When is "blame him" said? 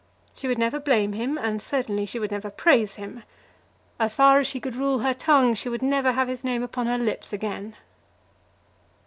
0.79-1.37